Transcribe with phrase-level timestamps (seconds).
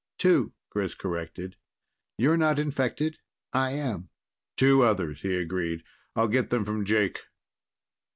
[0.17, 1.57] "Two," Chris corrected.
[2.17, 3.19] "You're not infected,
[3.53, 4.09] I am."
[4.57, 5.83] "Two others," he agreed.
[6.15, 7.19] "I'll get them from Jake."